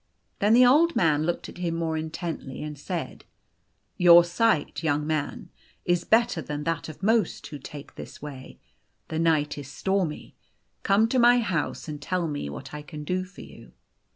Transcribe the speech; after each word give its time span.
Then 0.39 0.55
the 0.55 0.65
Old 0.65 0.95
Man 0.95 1.27
looked 1.27 1.47
at 1.47 1.59
him 1.59 1.75
more 1.75 1.95
intently, 1.95 2.63
and 2.63 2.75
said," 2.75 3.23
Your 3.97 4.23
sight, 4.23 4.81
young 4.81 5.05
man, 5.05 5.51
is 5.85 6.05
better 6.05 6.41
than 6.41 6.63
that 6.63 6.89
of 6.89 7.03
most 7.03 7.45
who 7.45 7.59
take 7.59 7.93
this 7.93 8.19
way. 8.19 8.57
The 9.09 9.19
night 9.19 9.59
is 9.59 9.67
stormy: 9.67 10.33
come 10.81 11.07
to 11.09 11.19
my 11.19 11.37
house 11.37 11.87
and 11.87 12.01
tell 12.01 12.27
me 12.27 12.49
what 12.49 12.73
I 12.73 12.81
can 12.81 13.03
do 13.03 13.25
for 13.25 13.41
you." 13.41 13.73